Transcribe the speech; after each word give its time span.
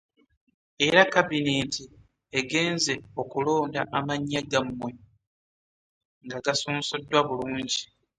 Era 0.87 1.01
kabinenti 1.15 1.83
egenze 2.39 2.93
okulonda 3.21 3.81
amannya 3.97 4.41
gammwe 4.51 4.89
nga 6.23 6.37
gasunsuddwa 6.45 7.19
bulungi 7.27 7.81